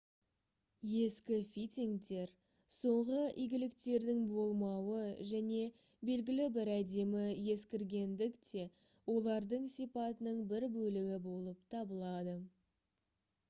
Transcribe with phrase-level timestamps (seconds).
[0.99, 2.31] ескі фитингтер
[2.77, 5.59] соңғы игіліктердің болмауы және
[6.11, 7.27] белгілі бір әдемі
[7.57, 8.65] ескіргендік те
[9.17, 12.35] олардың сипатының бір бөлігі болып табылады